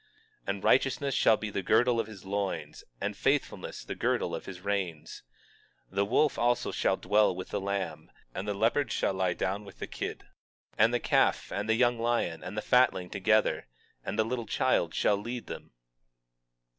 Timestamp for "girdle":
1.61-1.99, 3.93-4.33